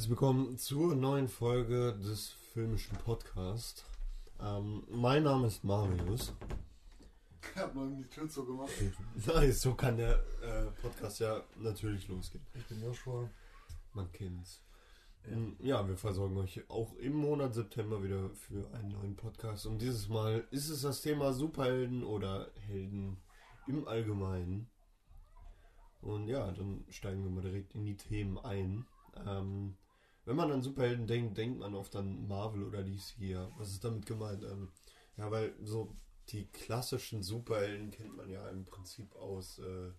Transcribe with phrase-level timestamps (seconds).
[0.00, 3.84] herzlich willkommen zur neuen Folge des filmischen Podcasts.
[4.40, 6.32] Ähm, mein Name ist Marius.
[7.42, 8.70] Ich hab mal die Tür so gemacht.
[9.26, 12.42] Nice, so kann der äh, Podcast ja natürlich losgehen.
[12.54, 13.28] Ich bin Joshua.
[13.92, 14.62] Man kennt's.
[15.28, 15.36] Ja.
[15.36, 19.66] Mm, Ja, wir versorgen euch auch im Monat September wieder für einen neuen Podcast.
[19.66, 23.18] Und dieses Mal ist es das Thema Superhelden oder Helden
[23.66, 24.66] im Allgemeinen.
[26.00, 28.86] Und ja, dann steigen wir mal direkt in die Themen ein.
[29.26, 29.76] Ähm,
[30.30, 33.18] wenn man an Superhelden denkt, denkt man oft an Marvel oder DC.
[33.18, 33.50] Ja.
[33.58, 34.44] Was ist damit gemeint?
[34.44, 34.68] Ähm,
[35.16, 35.96] ja, weil so
[36.28, 39.90] die klassischen Superhelden kennt man ja im Prinzip aus äh,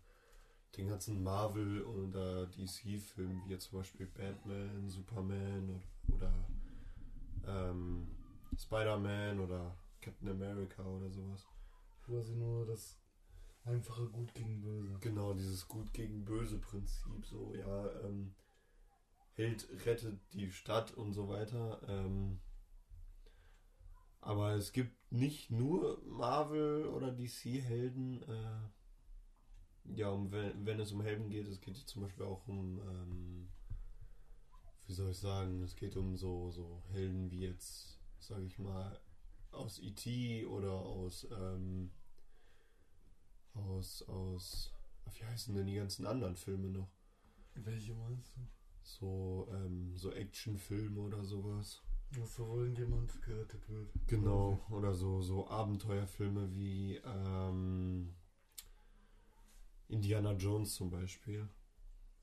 [0.78, 6.34] den ganzen Marvel- oder DC-Filmen, wie jetzt zum Beispiel Batman, Superman oder,
[7.46, 8.08] oder ähm,
[8.58, 11.46] Spider-Man oder Captain America oder sowas.
[12.06, 12.98] Quasi nur das
[13.66, 14.98] einfache Gut gegen Böse.
[15.02, 18.34] Genau, dieses Gut gegen Böse Prinzip, so, ja, ähm,
[19.36, 21.82] Held rettet die Stadt und so weiter.
[21.88, 22.40] Ähm,
[24.22, 28.22] aber es gibt nicht nur Marvel oder DC-Helden.
[28.24, 32.80] Äh, ja, um, wenn, wenn es um Helden geht, es geht zum Beispiel auch um,
[32.80, 33.50] ähm,
[34.86, 39.00] wie soll ich sagen, es geht um so, so Helden wie jetzt, sage ich mal,
[39.52, 40.46] aus E.T.
[40.46, 41.92] oder aus, ähm,
[43.54, 44.74] aus, aus,
[45.14, 46.90] wie heißen denn die ganzen anderen Filme noch?
[47.56, 48.42] Welche meinst du?
[49.00, 51.82] So, ähm, so Actionfilme oder sowas.
[52.18, 53.90] Dass so irgendjemand gerettet wird.
[54.08, 58.14] Genau, oder so, so Abenteuerfilme wie ähm,
[59.88, 61.48] Indiana Jones zum Beispiel.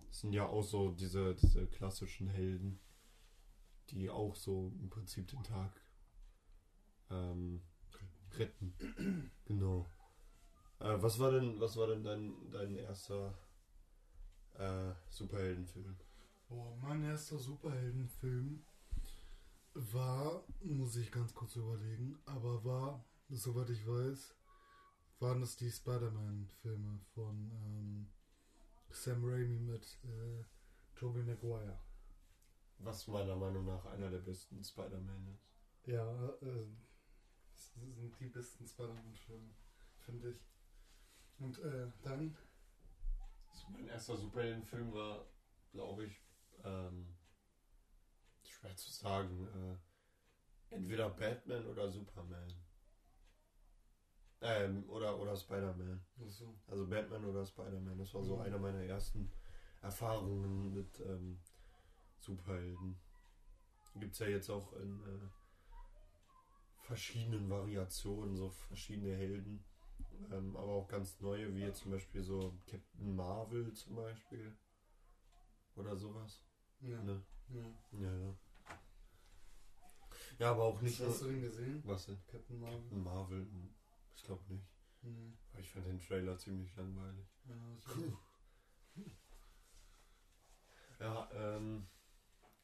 [0.07, 2.81] Das sind ja auch so diese, diese klassischen Helden,
[3.91, 5.73] die auch so im Prinzip den Tag
[7.11, 7.63] ähm,
[8.37, 8.75] retten.
[9.47, 9.87] genau.
[10.81, 13.35] Äh, was war denn, was war denn dein, dein erster
[14.55, 15.97] äh, Superheldenfilm?
[16.49, 18.65] Boah, mein erster Superheldenfilm
[19.75, 24.35] war, muss ich ganz kurz überlegen, aber war, soweit ich weiß,
[25.19, 28.09] waren das die Spider-Man-Filme von ähm,
[28.89, 30.45] Sam Raimi mit äh,
[30.95, 31.79] Tobey Maguire.
[32.79, 35.51] Was meiner Meinung nach einer der besten Spider-Man ist.
[35.85, 36.67] Ja, äh,
[37.53, 39.51] das sind die besten Spider-Man-Filme,
[39.99, 40.41] finde ich.
[41.41, 42.35] Und äh, dann,
[43.53, 45.27] So, mein erster Superheldenfilm war,
[45.73, 46.28] glaube ich,
[46.69, 47.07] ähm,
[48.43, 49.47] schwer zu sagen,
[50.71, 52.55] äh, entweder Batman oder Superman.
[54.41, 56.01] Ähm, oder, oder Spider-Man.
[56.21, 57.99] also, Also Batman oder Spider-Man.
[57.99, 58.43] Das war so Mhm.
[58.43, 59.31] eine meiner ersten
[59.83, 61.41] Erfahrungen mit ähm,
[62.19, 62.99] Superhelden.
[64.01, 65.29] Gibt es ja jetzt auch in äh,
[66.81, 69.65] verschiedenen Variationen, so verschiedene Helden.
[70.33, 74.57] Ähm, aber auch ganz neue, wie jetzt zum Beispiel so Captain Marvel zum Beispiel.
[75.77, 76.43] Oder sowas.
[76.81, 77.03] Ja.
[77.03, 77.23] Ne?
[77.49, 77.99] ja.
[78.01, 78.35] Ja, ja.
[80.39, 81.33] Ja, aber auch nicht Hast du nur.
[81.35, 81.83] den gesehen?
[81.85, 82.19] Was denn?
[82.27, 82.81] Captain Marvel?
[82.81, 83.39] Captain Marvel?
[83.41, 83.75] hm,
[84.15, 84.65] Ich glaube nicht.
[85.03, 85.33] Nee.
[85.59, 87.27] Ich fand den Trailer ziemlich langweilig.
[87.49, 88.19] Ja, so.
[91.01, 91.87] Ja, ähm,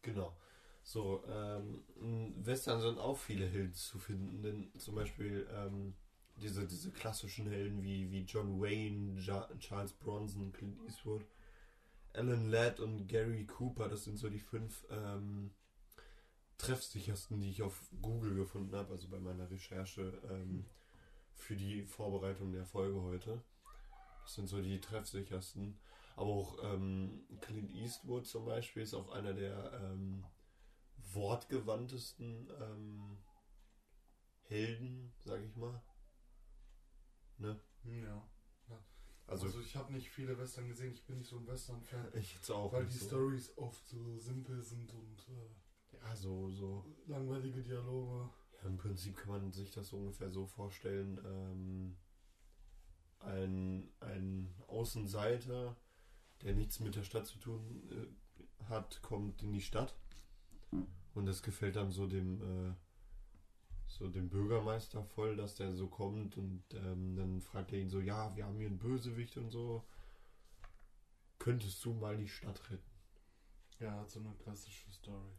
[0.02, 0.36] genau.
[0.82, 5.94] So, ähm, in Western sind auch viele Helden zu finden, denn zum Beispiel ähm,
[6.36, 11.24] diese, diese klassischen Helden wie, wie John Wayne, ja Charles Bronson, Clint Eastwood,
[12.14, 15.50] Alan Ladd und Gary Cooper, das sind so die fünf ähm,
[16.58, 20.64] treffsichersten, die ich auf Google gefunden habe, also bei meiner Recherche ähm,
[21.34, 23.42] für die Vorbereitung der Folge heute.
[24.22, 25.78] Das sind so die treffsichersten.
[26.16, 30.24] Aber auch ähm, Clint Eastwood zum Beispiel ist auch einer der ähm,
[31.12, 33.18] wortgewandtesten ähm,
[34.42, 35.82] Helden, sag ich mal.
[37.38, 37.60] Ne?
[37.84, 38.22] ja.
[39.26, 42.08] Also, Also, ich habe nicht viele Western gesehen, ich bin nicht so ein Western-Fan.
[42.14, 43.06] ich jetzt auch Weil nicht die so.
[43.08, 46.84] Stories oft so simpel sind und äh, Ja, so, so.
[47.06, 48.28] langweilige Dialoge.
[48.62, 51.18] Ja, Im Prinzip kann man sich das so ungefähr so vorstellen.
[51.24, 51.96] Ähm,
[53.20, 55.76] ein, ein Außenseiter,
[56.42, 59.96] der nichts mit der Stadt zu tun äh, hat, kommt in die Stadt.
[61.14, 62.74] Und das gefällt dann so dem, äh,
[63.98, 68.00] so dem Bürgermeister voll, dass der so kommt und ähm, dann fragt er ihn so,
[68.00, 69.84] ja, wir haben hier einen Bösewicht und so.
[71.38, 72.90] Könntest du mal die Stadt retten?
[73.78, 75.32] Ja, hat so eine klassische Story.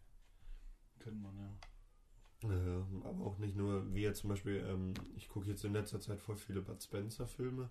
[0.99, 2.49] Kennt man ja.
[2.49, 5.99] Ja, aber auch nicht nur, wie jetzt zum Beispiel, ähm, ich gucke jetzt in letzter
[5.99, 7.69] Zeit voll viele Bud Spencer-Filme.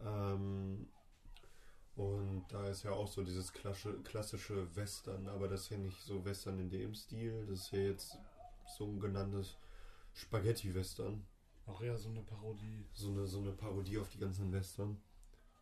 [0.00, 0.88] Ähm,
[1.96, 6.24] und da ist ja auch so dieses klassische Western, aber das ist ja nicht so
[6.24, 8.18] Western in dem Stil, das ist ja jetzt
[8.66, 9.56] so ein genanntes
[10.12, 11.26] Spaghetti-Western.
[11.66, 12.84] Auch eher so eine Parodie.
[12.92, 15.00] So eine, so eine Parodie auf die ganzen Western.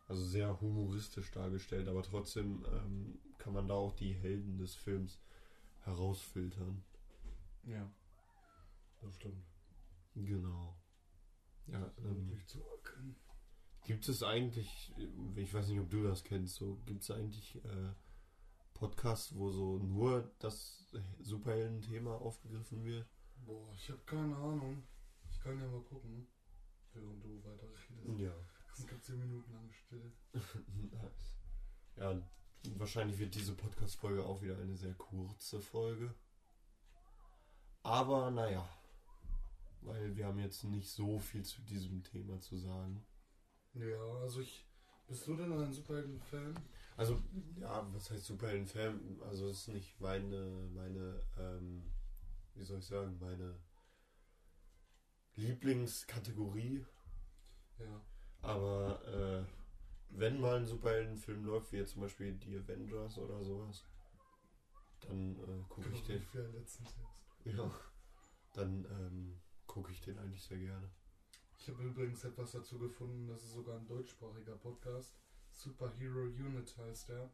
[0.07, 5.19] Also sehr humoristisch dargestellt, aber trotzdem ähm, kann man da auch die Helden des Films
[5.81, 6.83] herausfiltern.
[7.63, 7.87] Ja.
[9.01, 9.45] Das stimmt.
[10.15, 10.75] Genau.
[11.67, 13.15] Ja, ähm, Wirklich zu erkennen.
[13.85, 14.91] gibt es eigentlich,
[15.35, 17.93] ich weiß nicht, ob du das kennst, so gibt es eigentlich äh,
[18.73, 20.87] Podcasts, wo so nur das
[21.19, 23.07] Superhelden-Thema aufgegriffen wird?
[23.45, 24.83] Boah, ich habe keine Ahnung.
[25.29, 26.27] Ich kann ja mal gucken,
[26.93, 28.19] während du weiter redest.
[28.19, 28.33] Ja.
[28.73, 30.11] Es gibt 10 Minuten lange Stille.
[30.91, 31.35] nice.
[31.95, 32.21] Ja,
[32.77, 36.13] wahrscheinlich wird diese Podcast-Folge auch wieder eine sehr kurze Folge.
[37.83, 38.67] Aber naja,
[39.81, 43.05] weil wir haben jetzt nicht so viel zu diesem Thema zu sagen.
[43.73, 44.65] Ja, also ich.
[45.07, 46.53] Bist du denn ein Superhelden-Fan?
[46.95, 47.19] Also,
[47.59, 49.19] ja, was heißt Superhelden-Fan?
[49.27, 51.83] Also, es ist nicht meine, meine, ähm,
[52.59, 53.57] wie soll ich sagen, meine
[55.35, 56.85] Lieblingskategorie.
[57.79, 58.01] Ja.
[58.41, 59.45] Aber, äh,
[60.09, 63.85] wenn mal ein Superheldenfilm läuft, wie jetzt zum Beispiel die Avengers oder sowas,
[65.01, 66.25] dann äh, gucke ich den.
[67.45, 67.71] Ja,
[68.53, 70.89] dann ähm, gucke ich den eigentlich sehr gerne.
[71.57, 75.15] Ich habe übrigens etwas dazu gefunden, das ist sogar ein deutschsprachiger Podcast.
[75.51, 77.29] Superhero Unit heißt der.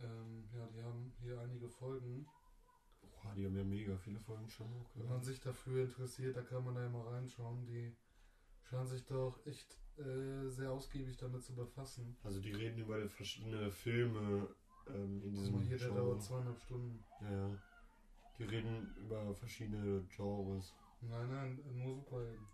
[0.00, 2.26] Ähm, ja, die haben hier einige Folgen.
[3.22, 5.12] Boah, die haben ja mega viele Folgen schon Wenn hochgeladen.
[5.12, 7.66] man sich dafür interessiert, da kann man da ja mal reinschauen.
[7.66, 7.94] Die
[8.62, 12.16] scheinen sich doch echt äh, sehr ausgiebig damit zu befassen.
[12.22, 14.48] Also die reden über verschiedene Filme
[14.88, 16.00] ähm, in Guck diesem mal hier, der Genre.
[16.02, 17.04] dauert zweieinhalb Stunden.
[17.20, 17.58] Ja, ja.
[18.38, 20.74] Die reden über verschiedene Genres.
[21.02, 22.46] Nein, nein, nur Superhelden.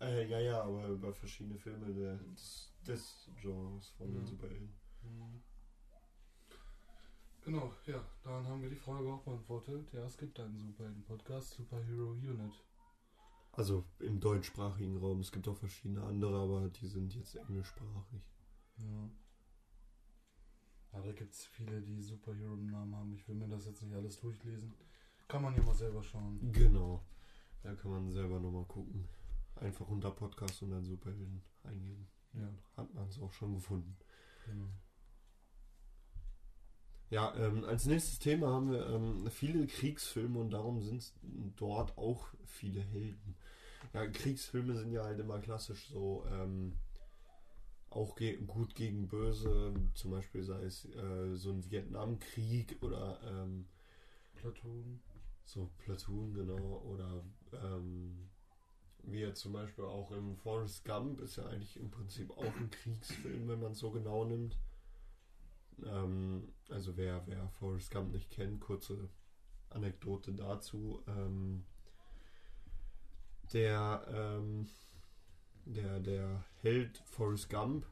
[0.00, 4.26] Äh, ja, ja, aber über verschiedene Filme der, des, des Genres von den Ja.
[4.26, 4.72] Superhelden.
[5.02, 5.42] Mhm.
[7.44, 9.92] Genau, ja, dann haben wir die Frage auch beantwortet.
[9.92, 12.52] Ja, es gibt einen Superhelden-Podcast, Superhero Unit.
[13.52, 15.20] Also im deutschsprachigen Raum.
[15.20, 18.22] Es gibt auch verschiedene andere, aber die sind jetzt englischsprachig.
[18.78, 19.10] Ja.
[20.92, 23.12] Ja, da gibt es viele, die Superhero-Namen haben.
[23.14, 24.72] Ich will mir das jetzt nicht alles durchlesen.
[25.28, 26.38] Kann man ja mal selber schauen.
[26.52, 27.02] Genau.
[27.62, 29.08] Da kann man selber nochmal gucken.
[29.56, 32.06] Einfach unter Podcast und dann Superhelden eingeben.
[32.34, 33.96] Ja, Hat man es auch schon gefunden.
[34.46, 34.68] genau.
[37.12, 41.12] Ja, ähm, als nächstes Thema haben wir ähm, viele Kriegsfilme und darum sind es
[41.58, 43.36] dort auch viele Helden.
[43.92, 46.72] Ja, Kriegsfilme sind ja halt immer klassisch so, ähm,
[47.90, 53.66] auch ge gut gegen böse, zum Beispiel sei es äh, so ein Vietnamkrieg oder ähm,
[54.36, 55.02] Platoon.
[55.44, 57.22] so Platoon, genau, oder
[57.62, 58.30] ähm,
[59.02, 62.70] wie jetzt zum Beispiel auch im Forrest Gump ist ja eigentlich im Prinzip auch ein
[62.70, 64.56] Kriegsfilm, wenn man es so genau nimmt.
[65.84, 69.08] Ähm, also wer, wer Forrest Gump nicht kennt, kurze
[69.70, 71.02] Anekdote dazu.
[71.06, 71.64] Ähm,
[73.52, 74.66] der, ähm,
[75.64, 77.86] der, der Held Forrest Gump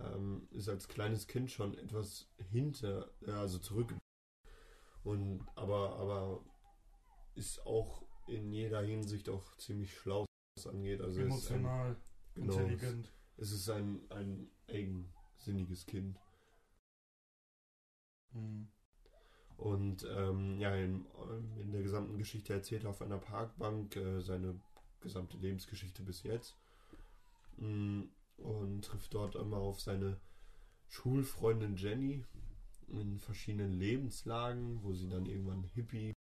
[0.00, 3.94] ähm, ist als kleines Kind schon etwas hinter, äh, also zurück
[5.04, 6.44] und aber, aber
[7.34, 11.00] ist auch in jeder Hinsicht auch ziemlich schlau, was das angeht.
[11.00, 11.96] Also ist ein, Emotional,
[12.34, 13.12] genau, intelligent.
[13.36, 16.20] Es ist ein, ein eigensinniges Kind.
[18.32, 18.68] Mhm.
[19.62, 21.06] Und ähm, ja, in,
[21.60, 24.60] in der gesamten Geschichte erzählt er auf einer Parkbank äh, seine
[25.00, 26.56] gesamte Lebensgeschichte bis jetzt.
[27.56, 28.02] Mm,
[28.36, 30.20] Und trifft dort immer auf seine
[30.88, 32.24] Schulfreundin Jenny
[32.88, 36.14] in verschiedenen Lebenslagen, wo sie dann irgendwann Hippie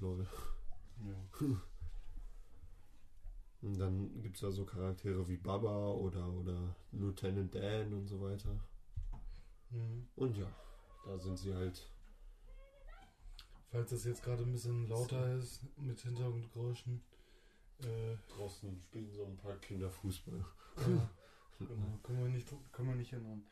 [0.00, 0.26] Lol.
[1.04, 1.16] Ja.
[3.66, 8.20] Und dann gibt es da so Charaktere wie Baba oder, oder Lieutenant Dan und so
[8.20, 8.60] weiter.
[9.70, 10.06] Mhm.
[10.14, 10.46] Und ja,
[11.04, 11.90] da sind sie halt.
[13.70, 17.02] Falls das jetzt gerade ein bisschen lauter ist mit Hintergrundgeräuschen.
[17.80, 20.44] Äh, Draußen spielen so ein paar Kinder Fußball.
[20.76, 21.10] ja,
[21.58, 23.44] genau, können wir nicht, können wir nicht ändern.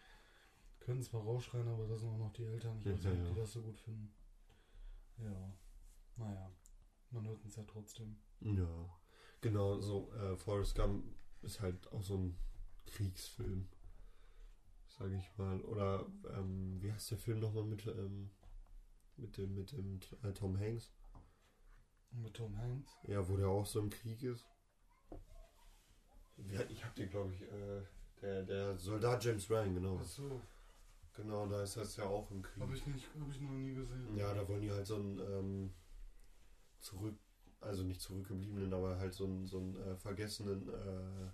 [0.79, 2.79] Können zwar rausschreien, aber das sind auch noch die Eltern.
[2.79, 3.33] Ich weiß Ja, nicht, ob ja.
[3.35, 4.15] die das so gut finden.
[5.19, 5.53] Ja,
[6.17, 6.51] naja,
[7.11, 8.17] man hört uns ja trotzdem.
[8.41, 8.89] Ja,
[9.45, 11.05] genau, so äh, Forrest Gump
[11.43, 12.37] ist halt auch so ein
[12.87, 13.69] Kriegsfilm,
[14.89, 15.61] sage ich mal.
[15.61, 18.31] Oder ähm, wie heißt der Film nochmal mit, ähm,
[19.17, 20.91] mit dem, mit dem äh, Tom Hanks?
[22.11, 22.91] Mit Tom Hanks.
[23.07, 24.47] Ja, wo der auch so im Krieg ist.
[26.37, 27.83] Ja, ich hab den, glaube ich, äh,
[28.23, 29.99] der, der Soldat James Ryan, genau.
[29.99, 30.41] Achso,
[31.17, 32.61] Genau, da ist das ja auch im Krieg.
[32.61, 34.17] habe ich nicht, habe ich noch nie gesehen.
[34.17, 35.75] Ja, da wollen die halt so einen ähm,
[36.81, 37.17] zurück,
[37.65, 41.31] also nicht zurückgebliebenen, aber halt so einen, so einen äh, vergessenen äh,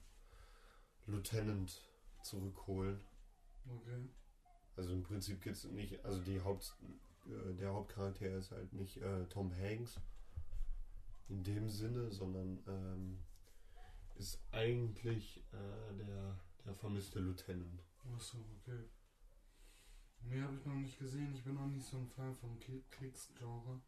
[1.07, 1.83] Lieutenant
[2.23, 3.01] zurückholen.
[3.69, 4.09] Okay.
[4.77, 6.75] Also im Prinzip geht's nicht, also die Haupt,
[7.27, 10.01] äh, der Hauptcharakter ist halt nicht äh, Tom Hanks
[11.29, 13.19] in dem Sinne, sondern ähm,
[14.17, 17.83] ist eigentlich äh, der, der vermisste Lieutenant.
[18.15, 18.85] Achso, okay.
[20.23, 21.33] Mehr habe ich noch nicht gesehen.
[21.35, 23.81] Ich bin noch nicht so ein Fan vom Kriegsgenre.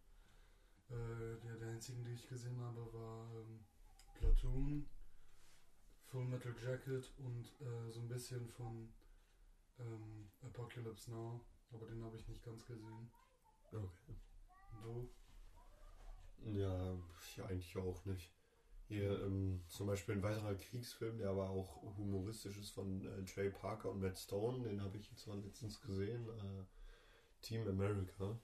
[0.92, 3.61] Äh, der, der einzigen, die ich gesehen habe, war ähm,
[4.14, 4.87] Platoon,
[6.04, 8.92] Full Metal Jacket und äh, so ein bisschen von
[9.78, 11.40] ähm, Apocalypse Now.
[11.72, 13.11] Aber den habe ich nicht ganz gesehen.
[13.68, 14.14] Okay.
[14.75, 15.11] Und du?
[16.50, 18.30] Ja, ich eigentlich auch nicht.
[18.88, 23.49] Hier ähm, zum Beispiel ein weiterer Kriegsfilm, der aber auch humoristisch ist von äh, Trey
[23.49, 26.28] Parker und Matt Stone, den habe ich jetzt mal letztens gesehen.
[26.28, 26.64] Äh,
[27.40, 28.38] Team America.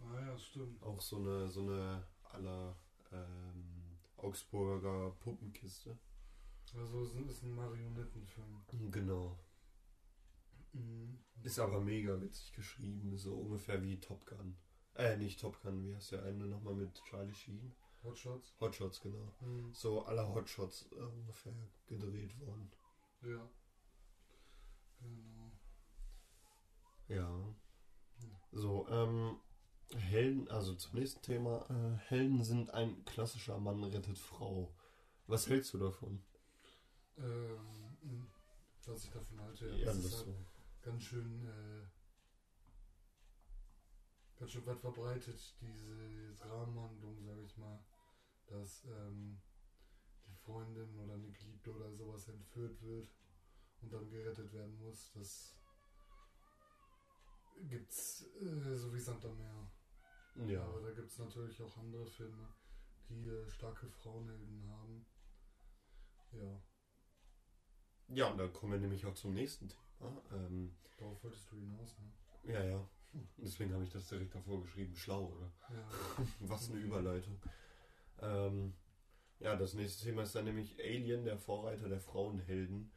[0.00, 0.82] Ah ja, stimmt.
[0.82, 2.76] Auch so eine, so eine aller
[3.12, 5.98] ähm, Augsburger Puppenkiste.
[6.76, 8.62] Also es ist ein Marionettenfilm.
[8.90, 9.38] Genau.
[10.72, 11.18] Mhm.
[11.42, 14.56] Ist aber mega witzig geschrieben, so ungefähr wie Top Gun.
[14.94, 17.74] Äh, nicht Top Gun, wie heißt der eine nochmal mit Charlie Sheen?
[18.04, 18.54] Hotshots?
[18.60, 19.32] Hotshots, genau.
[19.40, 19.72] Mhm.
[19.74, 21.54] So aller Hotshots äh, ungefähr
[21.86, 22.70] gedreht worden.
[23.22, 23.48] Ja.
[25.00, 25.52] Genau.
[27.08, 27.54] Ja.
[28.52, 29.36] So, ähm,
[29.96, 31.66] Helden, also zum nächsten Thema.
[31.68, 34.72] Äh, Helden sind ein klassischer Mann rettet Frau.
[35.26, 36.22] Was hältst du davon?
[37.18, 38.26] Ähm,
[38.86, 40.34] was ich davon halte, ja, das ist ist halt so.
[40.82, 41.86] ganz schön, äh,
[44.38, 47.78] ganz schön weit verbreitet, diese Rahmenhandlung, sage ich mal,
[48.46, 49.40] dass ähm,
[50.26, 53.08] die Freundin oder eine Geliebte oder sowas entführt wird
[53.82, 55.12] und dann gerettet werden muss.
[55.14, 55.54] Das
[57.68, 59.70] gibt's äh, so wie Sand am Meer.
[60.46, 60.64] Ja.
[60.64, 62.48] Aber da gibt es natürlich auch andere Filme,
[63.08, 65.06] die äh, starke Frauenhelden haben.
[66.32, 66.62] Ja,
[68.08, 70.22] Ja, und da kommen wir nämlich auch zum nächsten Thema.
[70.32, 72.52] Ähm, darauf wolltest du hinaus, ne?
[72.52, 72.88] ja, ja.
[73.36, 74.94] Deswegen habe ich das direkt davor geschrieben.
[74.94, 75.52] Schlau, oder?
[75.70, 75.88] Ja.
[76.40, 77.40] Was eine Überleitung.
[78.20, 78.74] Ähm,
[79.40, 82.92] ja, das nächste Thema ist dann nämlich Alien, der Vorreiter der Frauenhelden.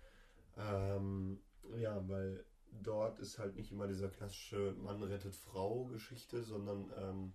[0.57, 1.41] Ähm,
[1.77, 2.45] ja, weil
[2.81, 7.33] dort ist halt nicht immer dieser klassische Mann rettet Frau Geschichte, sondern ähm,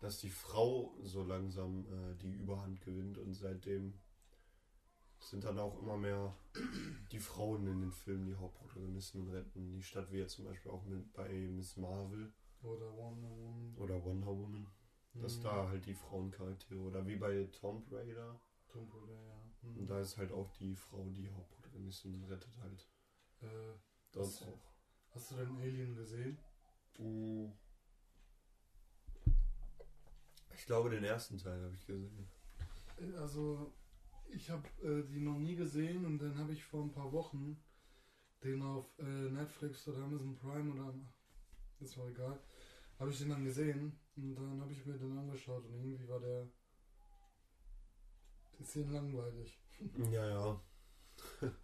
[0.00, 3.94] dass die Frau so langsam äh, die Überhand gewinnt und seitdem
[5.20, 6.36] sind dann auch immer mehr
[7.10, 9.72] die Frauen in den Filmen die Hauptprotagonisten retten.
[9.72, 12.32] Die Stadt wie jetzt zum Beispiel auch mit bei Miss Marvel
[12.62, 13.74] Oder Wonder Woman.
[13.76, 14.66] oder Wonder Woman.
[15.14, 15.42] Dass Mhm.
[15.42, 18.40] da halt die Frauencharaktere oder wie bei Tomb Raider.
[18.68, 19.42] Tomb Raider, ja.
[19.62, 19.78] Mhm.
[19.78, 22.88] Und da ist halt auch die Frau, die Hauptprotagonistin rettet halt.
[23.40, 23.74] Äh,
[24.12, 24.42] Was?
[24.42, 24.58] auch.
[25.10, 26.38] hast du denn Alien gesehen?
[26.98, 27.52] Mm.
[30.54, 32.28] Ich glaube, den ersten Teil habe ich gesehen.
[33.00, 33.72] Äh, Also,
[34.30, 37.62] ich habe äh, die noch nie gesehen und dann habe ich vor ein paar Wochen
[38.44, 40.94] den auf äh, Netflix oder Amazon Prime oder
[41.80, 42.38] ist war egal,
[42.98, 46.20] habe ich den dann gesehen und dann habe ich mir den angeschaut und irgendwie war
[46.20, 46.48] der
[48.58, 49.58] bisschen langweilig.
[50.10, 50.60] Ja, ja.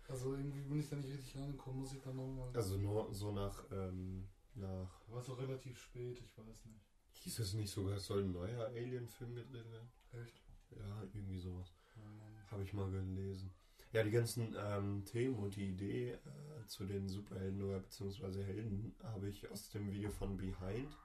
[0.09, 2.51] Also irgendwie bin ich da nicht richtig reingekommen, muss ich dann nochmal.
[2.55, 5.09] Also nur so nach, ähm, nach.
[5.09, 6.81] war es auch relativ spät, ich weiß nicht.
[7.13, 9.89] Hieß es nicht sogar, es soll ein neuer Alien-Film gedreht werden?
[10.13, 10.43] Echt?
[10.71, 11.73] Ja, irgendwie sowas.
[11.97, 12.51] Mann.
[12.51, 13.53] Habe ich mal gelesen.
[13.93, 18.95] Ja, die ganzen ähm, Themen und die Idee äh, zu den Superhelden oder beziehungsweise Helden
[19.05, 20.97] habe ich aus dem Video von Behind.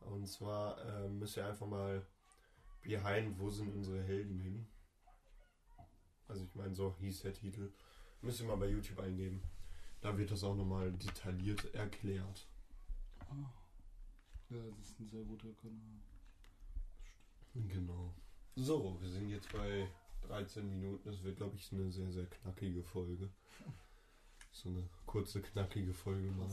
[0.00, 2.06] Und zwar äh, müsst ihr einfach mal
[2.82, 4.66] Behind, wo sind unsere Helden hin?
[6.28, 7.72] Also ich meine, so hieß der Titel.
[8.22, 9.42] Müsst ihr mal bei YouTube eingeben.
[10.00, 12.46] Da wird das auch nochmal detailliert erklärt.
[13.20, 13.52] Ah.
[14.50, 16.00] Ja, das ist ein sehr guter Kanal.
[17.54, 18.14] Genau.
[18.54, 19.88] So, wir sind jetzt bei
[20.22, 21.08] 13 Minuten.
[21.08, 23.30] Das wird, glaube ich, eine sehr, sehr knackige Folge.
[24.52, 26.48] So eine kurze, knackige Folge mal.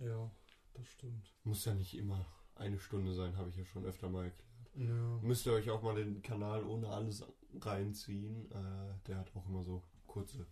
[0.00, 0.30] Ja,
[0.74, 1.32] das stimmt.
[1.44, 4.49] Muss ja nicht immer eine Stunde sein, habe ich ja schon öfter mal erklärt.
[4.80, 5.18] Ja.
[5.22, 7.22] Müsst ihr euch auch mal den Kanal ohne alles
[7.60, 8.50] reinziehen.
[8.50, 10.46] Äh, der hat auch immer so kurze.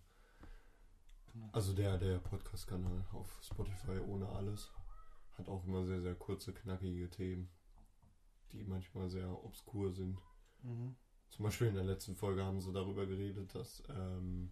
[1.32, 1.48] Genau.
[1.52, 4.70] Also der, der Podcast-Kanal auf Spotify ohne alles
[5.38, 7.48] hat auch immer sehr, sehr kurze, knackige Themen,
[8.52, 10.20] die manchmal sehr obskur sind.
[10.62, 10.94] Mhm.
[11.30, 14.50] Zum Beispiel in der letzten Folge haben sie darüber geredet, dass ähm,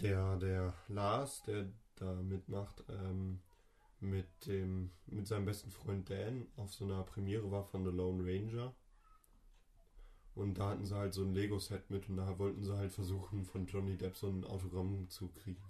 [0.00, 3.40] der, der Lars, der da mitmacht, ähm,
[4.04, 8.22] mit dem, mit seinem besten Freund Dan auf so einer Premiere war von The Lone
[8.24, 8.74] Ranger.
[10.34, 13.44] Und da hatten sie halt so ein Lego-Set mit und da wollten sie halt versuchen,
[13.44, 15.62] von Johnny Depp so ein Autogramm zu kriegen.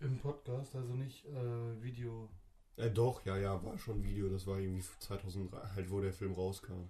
[0.00, 2.28] Im Podcast, also nicht äh, Video.
[2.76, 6.32] Äh, doch, ja, ja, war schon Video, das war irgendwie 2003, halt wo der Film
[6.32, 6.88] rauskam.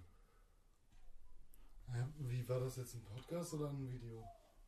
[1.89, 4.23] Ja, wie war das jetzt ein Podcast oder ein Video?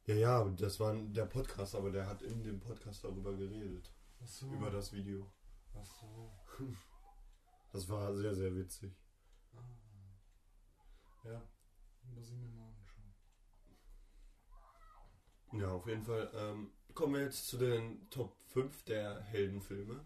[0.06, 3.92] Ja, ja, das war der Podcast, aber der hat in dem Podcast darüber geredet.
[4.22, 4.46] Achso.
[4.54, 5.26] Über das Video.
[5.80, 6.32] Ach so.
[7.72, 8.96] Das war sehr, sehr witzig.
[9.54, 9.60] Ah.
[11.26, 11.42] Ja,
[12.14, 13.14] muss ich mir mal anschauen.
[15.60, 16.32] Ja, auf jeden Fall.
[16.34, 20.06] Ähm, kommen wir jetzt zu den Top 5 der Heldenfilme.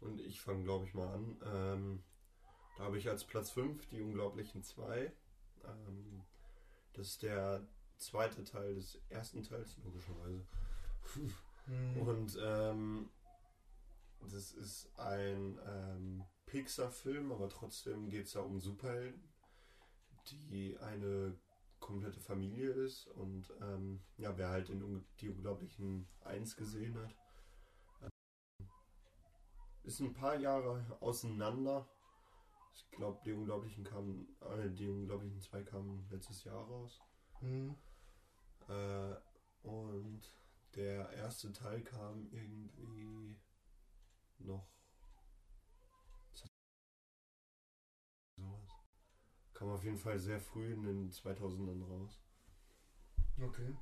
[0.00, 1.40] Und ich fange, glaube ich, mal an.
[1.42, 2.04] Ähm,
[2.76, 5.10] da habe ich als Platz 5 die Unglaublichen 2.
[5.64, 6.22] Ähm,
[6.92, 7.66] das ist der
[7.96, 10.44] zweite Teil des ersten Teils, logischerweise.
[11.66, 11.96] Mhm.
[11.96, 13.10] Und ähm,
[14.30, 19.32] das ist ein ähm, Pixar-Film, aber trotzdem geht es da um Superhelden,
[20.50, 21.38] die eine
[21.80, 23.06] komplette Familie ist.
[23.08, 27.14] Und ähm, ja, wer halt den, die Unglaublichen 1 gesehen hat,
[28.02, 28.68] ähm,
[29.82, 31.88] ist ein paar Jahre auseinander.
[32.74, 37.00] Ich glaube, die Unglaublichen kamen, äh, die Unglaublichen 2 kamen letztes Jahr raus.
[37.40, 37.76] Mhm.
[38.68, 39.14] Äh,
[39.62, 40.20] und
[40.74, 43.38] der erste Teil kam irgendwie
[44.46, 44.66] noch.
[48.36, 48.68] Sowas.
[49.54, 52.20] Kam auf jeden Fall sehr früh in den 2000ern raus.
[53.40, 53.74] Okay.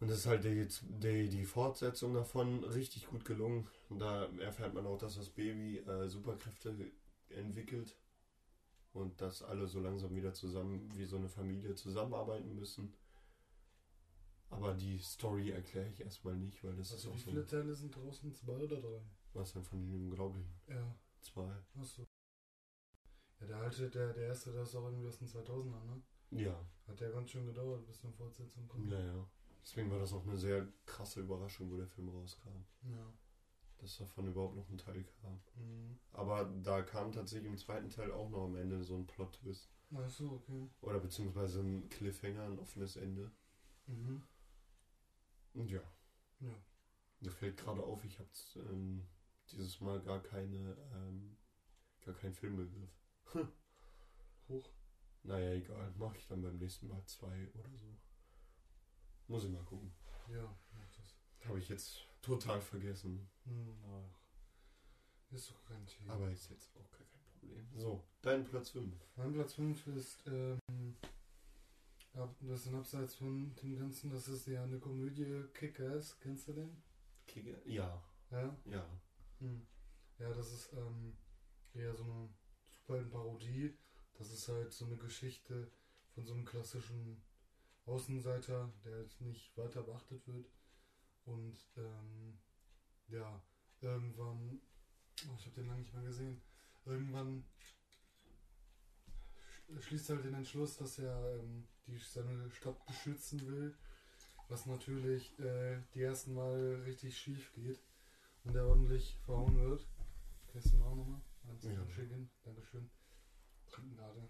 [0.00, 0.66] Und das ist halt die,
[1.00, 3.68] die, die Fortsetzung davon richtig gut gelungen.
[3.90, 6.74] Da erfährt man auch, dass das Baby äh, Superkräfte
[7.30, 7.96] entwickelt.
[8.92, 12.94] Und dass alle so langsam wieder zusammen, wie so eine Familie, zusammenarbeiten müssen.
[14.50, 17.30] Aber die Story erkläre ich erstmal nicht, weil das Also ist wie auch so.
[17.30, 18.34] viele Teile sind draußen?
[18.34, 19.00] Zwei oder drei?
[19.34, 20.54] Was denn von den Unglaublichen?
[20.66, 20.96] Ja.
[21.20, 21.54] Zwei.
[21.78, 22.06] Achso.
[23.40, 26.02] Ja, der alte, der, der erste, der ist auch irgendwie aus den 2000ern, ne?
[26.30, 28.90] Ja, Hat ja ganz schön gedauert, bis eine Fortsetzung kommt.
[28.90, 29.28] ja, ja.
[29.62, 32.64] Deswegen war das auch eine sehr krasse Überraschung, wo der Film rauskam.
[32.82, 33.12] Ja.
[33.76, 35.40] Dass davon überhaupt noch ein Teil kam.
[35.56, 35.98] Mhm.
[36.12, 39.68] Aber da kam tatsächlich im zweiten Teil auch noch am Ende so ein Plot-Twist.
[39.94, 40.68] Achso, okay.
[40.80, 43.30] Oder beziehungsweise ein Cliffhanger, ein offenes Ende.
[43.86, 44.22] Mhm.
[45.54, 45.80] Und ja,
[46.40, 46.54] Ja.
[47.20, 49.06] mir fällt gerade auf, ich habe ähm,
[49.50, 51.36] dieses Mal gar keine, ähm,
[52.04, 52.90] gar keinen Filmbegriff.
[54.48, 54.70] Hoch.
[55.24, 55.92] Naja, egal.
[55.98, 57.96] Mache ich dann beim nächsten Mal zwei oder so.
[59.26, 59.92] Muss ich mal gucken.
[60.32, 61.16] Ja, mach das.
[61.46, 63.28] Habe ich jetzt total vergessen.
[63.44, 65.34] Hm, ach.
[65.34, 66.14] Ist doch kein Thema.
[66.14, 67.68] Aber ist jetzt auch gar kein Problem.
[67.76, 68.94] So, dein Platz 5.
[69.16, 70.96] Mein Platz 5 ist, ähm,
[72.40, 76.18] das ist abseits von dem Ganzen, das ist ja eine Komödie Kick-Ass.
[76.20, 76.82] Kennst du den?
[77.66, 78.56] Ja, Ja?
[78.64, 78.84] ja.
[79.40, 79.66] Hm.
[80.18, 81.16] Ja, das ist ähm,
[81.74, 82.28] eher so eine
[82.72, 83.76] Superhelden-Parodie.
[84.14, 85.70] Das ist halt so eine Geschichte
[86.14, 87.22] von so einem klassischen
[87.86, 90.50] Außenseiter, der halt nicht weiter beachtet wird.
[91.24, 92.38] Und ähm,
[93.08, 93.40] ja,
[93.80, 94.60] irgendwann,
[95.28, 96.40] oh, ich habe den lange nicht mehr gesehen,
[96.84, 97.44] irgendwann
[99.80, 103.76] schließt er halt den Entschluss, dass er ähm, die, seine Stadt beschützen will,
[104.48, 107.80] was natürlich äh, die ersten Mal richtig schief geht
[108.44, 109.86] und der ordentlich verhauen wird.
[110.50, 111.20] Kennst du ihn auch nochmal?
[111.62, 111.86] Ja.
[111.90, 112.30] schicken.
[112.44, 112.90] Dankeschön.
[113.70, 114.28] Trinken gerade, um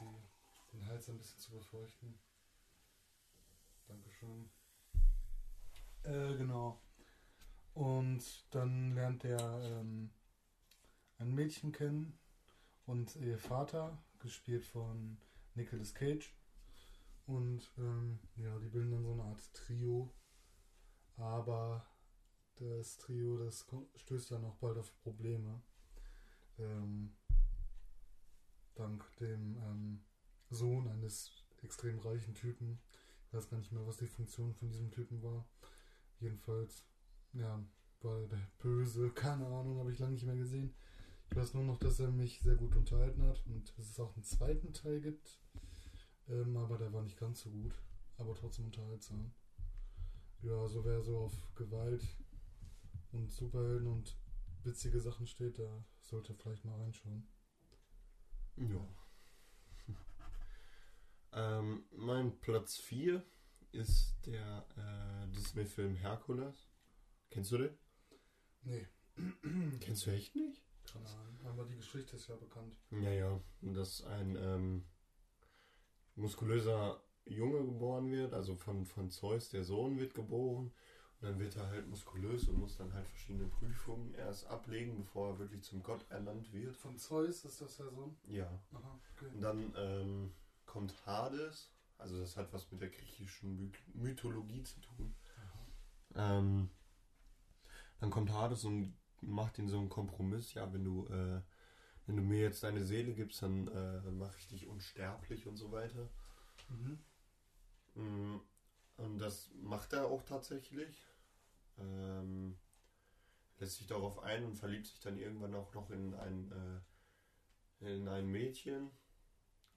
[0.00, 2.18] die, den Hals ein bisschen zu befeuchten.
[3.86, 4.50] Dankeschön.
[6.04, 6.80] Äh, genau.
[7.74, 10.10] Und dann lernt er ähm,
[11.18, 12.18] ein Mädchen kennen
[12.86, 15.18] und ihr Vater, gespielt von
[15.54, 16.34] Nicolas Cage.
[17.26, 20.12] Und ähm, ja, die bilden dann so eine Art Trio.
[21.16, 21.86] Aber
[22.56, 25.62] das Trio, das stößt dann auch bald auf Probleme.
[26.58, 27.14] Ähm,
[28.74, 30.04] dank dem ähm,
[30.50, 32.80] Sohn eines extrem reichen Typen.
[33.26, 35.46] Ich weiß gar nicht mehr, was die Funktion von diesem Typen war.
[36.20, 36.84] Jedenfalls,
[37.32, 37.64] ja,
[38.00, 40.74] war der böse, keine Ahnung, habe ich lange nicht mehr gesehen.
[41.30, 44.14] Ich weiß nur noch, dass er mich sehr gut unterhalten hat und dass es auch
[44.14, 45.40] einen zweiten Teil gibt.
[46.28, 47.74] Ähm, aber der war nicht ganz so gut,
[48.16, 49.32] aber trotzdem unterhaltsam.
[50.42, 52.06] Ja, so wer so auf Gewalt
[53.12, 54.16] und Superhelden und
[54.62, 57.26] witzige Sachen steht, da sollte vielleicht mal reinschauen.
[58.56, 58.88] Ja.
[61.60, 63.24] ähm, mein Platz 4
[63.72, 66.68] ist der äh, Disney-Film Herkules.
[67.30, 67.78] Kennst du den?
[68.62, 68.88] Nee,
[69.80, 70.62] Kennst du echt nicht?
[70.94, 71.38] Keine Ahnung.
[71.44, 72.76] Aber die Geschichte ist ja bekannt.
[72.90, 73.40] Ja, ja.
[73.60, 74.84] Dass ein ähm,
[76.14, 80.72] muskulöser Junge geboren wird, also von, von Zeus, der Sohn wird geboren.
[81.20, 85.30] Und dann wird er halt muskulös und muss dann halt verschiedene Prüfungen erst ablegen, bevor
[85.30, 86.76] er wirklich zum Gott ernannt wird.
[86.76, 88.16] Von Zeus ist das der Sohn?
[88.26, 88.50] Ja.
[88.72, 89.30] Aha, okay.
[89.34, 90.32] Und dann ähm,
[90.66, 95.14] kommt Hades, also das hat was mit der griechischen My Mythologie zu tun.
[96.16, 96.68] Ähm,
[98.00, 98.94] dann kommt Hades und
[99.26, 101.40] macht ihn so einen Kompromiss, ja, wenn du, äh,
[102.06, 105.72] wenn du mir jetzt deine Seele gibst, dann äh, mache ich dich unsterblich und so
[105.72, 106.08] weiter.
[106.68, 106.98] Mhm.
[107.94, 108.40] Mm,
[108.98, 110.96] Und das macht er auch tatsächlich.
[111.78, 112.58] Ähm,
[113.58, 116.52] lässt sich darauf ein und verliebt sich dann irgendwann auch noch in ein,
[117.80, 118.90] äh, in ein Mädchen.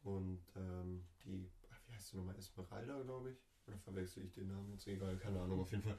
[0.03, 1.49] Und ähm, die,
[1.88, 3.38] wie heißt sie nochmal, Esmeralda, glaube ich?
[3.67, 4.88] Oder verwechsel ich den Namen jetzt?
[4.88, 5.62] Egal, keine Ahnung.
[5.62, 5.97] Auf jeden Fall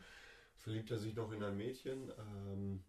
[0.57, 2.11] verliebt er sich noch in ein Mädchen.
[2.19, 2.85] Ähm,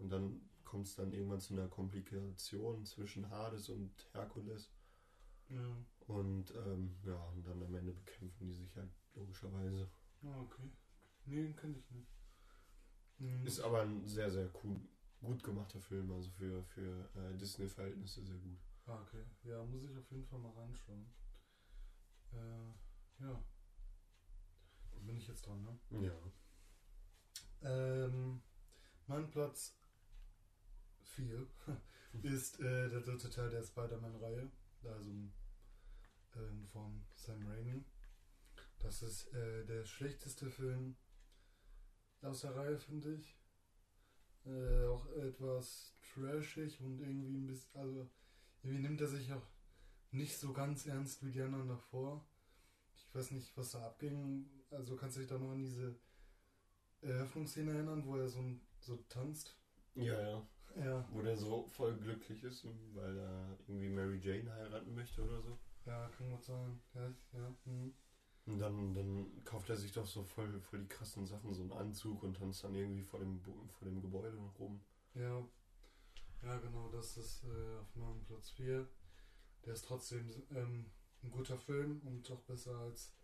[0.00, 4.70] und dann kommt es dann irgendwann zu einer Komplikation zwischen Hades und Herkules.
[5.48, 5.76] Ja.
[6.06, 9.90] Und ähm, ja, und dann am Ende bekämpfen die sich halt logischerweise.
[10.22, 10.70] Ah, okay.
[11.26, 12.08] Nee, den kenne ich nicht.
[13.18, 13.46] Mhm.
[13.46, 14.80] Ist aber ein sehr, sehr cool,
[15.20, 18.58] gut gemachter Film, also für, für äh, Disney-Verhältnisse sehr gut.
[18.86, 19.24] Ah, okay.
[19.44, 21.12] Ja, muss ich auf jeden Fall mal reinschauen.
[22.32, 23.44] Äh, ja.
[25.00, 25.78] Bin ich jetzt dran, ne?
[25.90, 26.12] Ja.
[27.62, 28.42] Ähm,
[29.06, 29.79] mein Platz
[31.20, 31.46] 4
[32.22, 34.50] ist äh, der dritte Teil der Spider-Man-Reihe,
[34.84, 35.10] also
[36.34, 37.84] äh, von Sam Raimi.
[38.78, 40.96] Das ist äh, der schlechteste Film
[42.22, 43.36] aus der Reihe, finde ich.
[44.46, 48.10] Äh, auch etwas trashig und irgendwie ein bisschen, also
[48.62, 49.46] irgendwie nimmt er sich auch
[50.10, 52.26] nicht so ganz ernst wie die anderen davor.
[52.94, 54.48] Ich weiß nicht, was da abging.
[54.70, 55.94] Also kannst du dich da noch an diese
[57.02, 58.42] Eröffnungsszene erinnern, wo er so,
[58.80, 59.58] so tanzt?
[59.94, 60.48] Ja, ja.
[60.76, 65.40] Ja, Wo der so voll glücklich ist, weil er irgendwie Mary Jane heiraten möchte oder
[65.42, 65.58] so.
[65.86, 66.80] ja, kann gut sein.
[66.94, 67.54] Ja, ja.
[67.64, 67.94] Mhm.
[68.46, 71.72] Und dann, dann kauft er sich doch so voll, voll die krassen Sachen, so einen
[71.72, 74.80] Anzug und tanzt dann irgendwie vor dem, vor dem Gebäude rum.
[75.14, 75.46] Ja,
[76.42, 78.88] ja genau, das ist äh, auf meinem Platz 4.
[79.64, 80.90] Der ist trotzdem ähm,
[81.22, 83.14] ein guter Film und auch besser als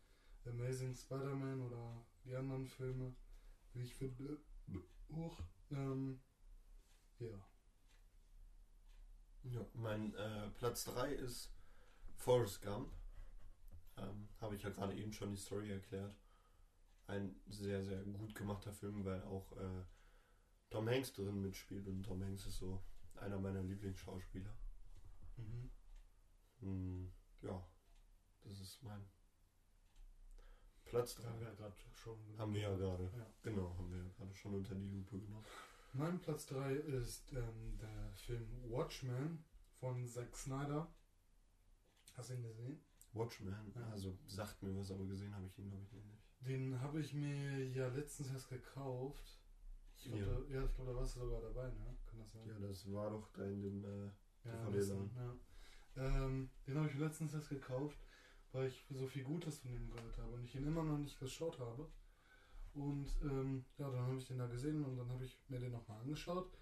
[0.45, 3.15] Amazing Spider-Man oder die anderen Filme,
[3.73, 4.39] wie ich finde.
[5.11, 6.21] Huch, ähm,
[7.21, 7.47] ja.
[9.45, 9.65] Ja.
[9.75, 11.53] Mein äh, Platz 3 ist
[12.17, 12.93] Forrest Gump.
[13.97, 16.15] Ähm, Habe ich ja gerade eben schon die Story erklärt.
[17.07, 19.85] Ein sehr, sehr gut gemachter Film, weil auch äh,
[20.71, 22.83] Tom Hanks drin mitspielt und Tom Hanks ist so
[23.15, 24.53] einer meiner Lieblingsschauspieler.
[25.37, 25.71] Mhm.
[26.61, 27.65] Hm, ja,
[28.43, 29.09] das ist mein
[30.85, 31.31] Platz Das 3.
[31.31, 33.11] haben wir ja gerade schon Haben wir ja gerade.
[33.17, 33.27] Ja.
[33.43, 35.47] Genau, haben wir ja gerade schon unter die Lupe genommen.
[35.97, 39.45] Mein Platz 3 ist ähm, der Film Watchmen
[39.81, 40.93] von Zack Snyder.
[42.15, 42.81] Hast du ihn gesehen?
[43.13, 43.89] Watchmen, Ja.
[43.91, 46.23] also sagt mir was, aber gesehen habe ich ihn glaube ich noch nicht.
[46.41, 49.41] Den habe ich mir ja letztens erst gekauft.
[49.97, 50.27] Ich glaub, Ja.
[50.27, 51.97] Da, ja, ich glaube, da warst du sogar dabei, ne?
[52.07, 52.47] Kann das sein?
[52.49, 54.11] Ja, das war doch da in dem, äh,
[54.45, 55.11] Ja, dann.
[55.17, 55.37] ja.
[56.27, 57.99] Ähm, den habe ich mir letztens erst gekauft,
[58.53, 61.19] weil ich so viel Gutes von ihm gehört habe und ich ihn immer noch nicht
[61.19, 61.91] geschaut habe.
[62.77, 65.73] Und ähm, ja, dann habe ich den da gesehen und dann habe ich mir den
[65.73, 66.59] nochmal angeschaut.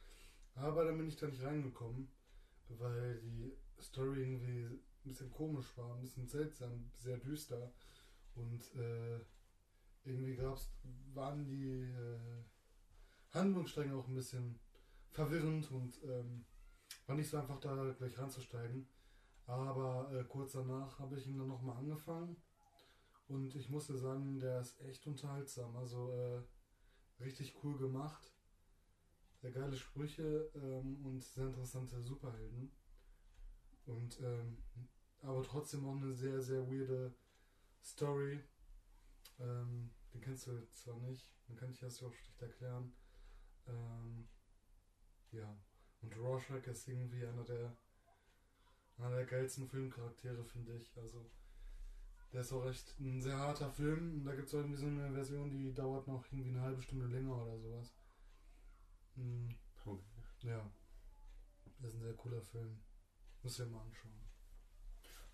[0.55, 2.09] Aber dann bin ich da nicht reingekommen,
[2.68, 7.72] weil die Story irgendwie ein bisschen komisch war, ein bisschen seltsam, sehr düster.
[8.37, 9.18] Und äh,
[10.05, 10.70] irgendwie gab's,
[11.14, 12.44] waren die äh,
[13.33, 14.61] Handlungsstränge auch ein bisschen
[15.11, 16.44] verwirrend und ähm,
[17.07, 18.87] war nicht so einfach da gleich ranzusteigen.
[19.46, 22.37] Aber äh, kurz danach habe ich ihn dann nochmal angefangen
[23.28, 25.76] und ich musste sagen, der ist echt unterhaltsam.
[25.76, 28.32] Also äh, richtig cool gemacht.
[29.40, 32.70] Sehr geile Sprüche ähm, und sehr interessante Superhelden.
[33.87, 34.58] Und ähm,
[35.22, 37.14] aber trotzdem auch eine sehr, sehr weirde
[37.82, 38.40] Story.
[39.40, 42.92] Ähm, den kennst du zwar nicht, den kann ich erst auch schlecht erklären.
[43.66, 44.28] Ähm,
[45.32, 45.56] ja.
[46.02, 47.76] Und Rorschach ist irgendwie einer der,
[48.98, 50.96] einer der geilsten Filmcharaktere, finde ich.
[50.98, 51.30] Also,
[52.35, 54.14] der ist auch echt ein sehr harter Film.
[54.18, 57.07] Und da gibt es irgendwie so eine Version, die dauert noch irgendwie eine halbe Stunde
[57.07, 57.94] länger oder sowas.
[59.87, 60.03] Okay.
[60.42, 60.70] ja.
[61.79, 62.83] Das ist ein sehr cooler Film.
[63.42, 64.20] Muss dir mal anschauen.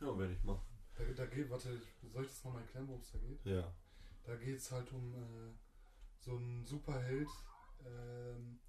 [0.00, 0.66] Ja, werde ich machen.
[0.96, 3.44] Da, da geht, warte, ich- soll ich das nochmal erklären, worum es da geht?
[3.46, 3.74] Ja.
[4.24, 5.54] Da geht es halt um äh,
[6.18, 7.28] so einen Superheld,
[7.86, 8.60] ähm,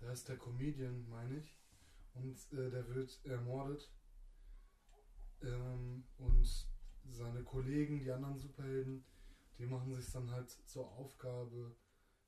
[0.00, 1.56] der ist der Comedian, meine ich.
[2.14, 3.90] Und äh, der wird ermordet.
[5.42, 6.66] Ähm, und
[7.10, 9.04] seine Kollegen, die anderen Superhelden,
[9.58, 11.74] die machen sich dann halt zur Aufgabe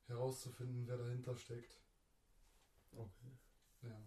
[0.07, 1.79] herauszufinden, wer dahinter steckt.
[2.91, 3.31] Okay.
[3.83, 4.01] Ja.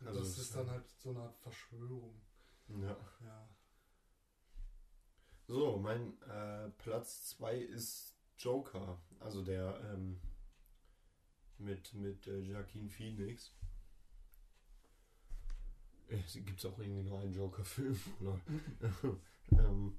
[0.00, 2.20] Und Also das ist dann halt so eine Art Verschwörung.
[2.68, 2.96] Ja.
[3.24, 3.48] Ja.
[5.46, 9.00] So, mein äh, Platz 2 ist Joker.
[9.18, 10.20] Also der ähm,
[11.58, 13.52] mit, mit äh, Joaquin Phoenix.
[16.10, 17.98] Es gibt auch irgendwie nur einen Joker-Film.
[18.20, 18.40] Lol.
[19.52, 19.96] ähm,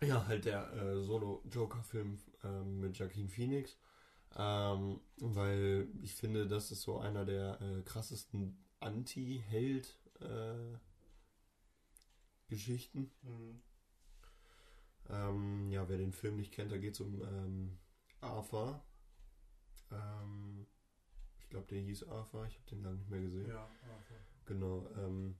[0.00, 3.76] ja, halt der äh, Solo-Joker-Film ähm, mit Joaquin Phoenix.
[4.36, 10.78] Ähm, weil ich finde, das ist so einer der äh, krassesten Anti-Held- äh.
[12.50, 13.60] Mhm.
[15.10, 17.78] Ähm, ja, wer den Film nicht kennt, da geht es um ähm,
[18.20, 18.82] Arthur.
[19.90, 20.57] Ähm,
[21.48, 22.44] ich glaube, der hieß Arthur.
[22.44, 23.48] Ich habe den lange nicht mehr gesehen.
[23.48, 24.18] Ja, Arthur.
[24.44, 24.86] Genau.
[24.98, 25.34] Ähm,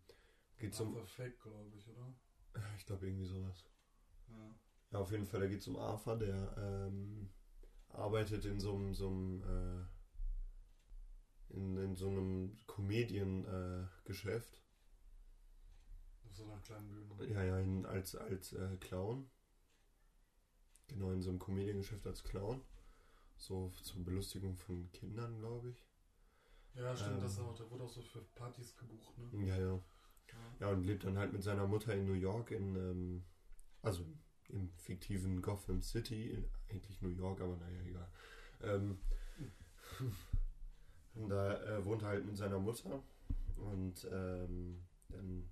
[0.59, 0.89] geht's um.
[0.89, 2.15] Arthur Fake, glaube ich, oder?
[2.79, 3.67] Ich glaube, irgendwie sowas.
[4.31, 4.55] Ja.
[4.91, 7.29] Ja, auf jeden Fall, da geht es um Arthur, der ähm,
[7.91, 9.87] arbeitet in so einem, so einem
[11.51, 14.63] äh, in, in so einem Komediengeschäft.
[16.25, 17.35] Auf so einer kleinen Bühne.
[17.35, 19.29] ja, ja, in, als, als äh, Clown.
[20.87, 22.65] Genau, in so einem Komediengeschäft als Clown.
[23.37, 25.88] So zur Belustigung von Kindern, glaube ich.
[26.79, 27.23] Ja, stimmt, Ähm.
[27.23, 27.55] das auch.
[27.55, 29.47] Der wurde auch so für Partys gebucht, ne?
[29.47, 29.81] Ja, ja.
[30.61, 30.71] Ja.
[30.71, 33.25] Und lebt dann halt mit seiner Mutter in New York, in, ähm,
[33.83, 34.05] also
[34.49, 38.09] im fiktiven Gotham City, in, eigentlich New York, aber naja, egal.
[38.63, 38.99] Ähm,
[41.15, 43.03] und da äh, wohnt er halt mit seiner Mutter
[43.57, 45.49] und ähm, dann